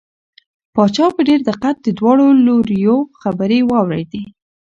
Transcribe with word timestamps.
پاچا 0.73 1.05
په 1.15 1.21
ډېر 1.27 1.39
دقت 1.49 1.75
د 1.81 1.87
دواړو 1.99 2.27
لوریو 2.45 2.97
خبرې 3.21 3.59
واورېدې. 3.69 4.23